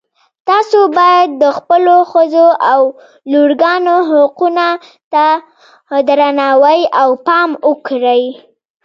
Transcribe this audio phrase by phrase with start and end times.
[0.49, 2.81] تاسو باید د خپلو ښځو او
[3.31, 4.69] لورګانو حقونو
[5.13, 5.25] ته
[6.07, 8.23] درناوی او پام وکړئ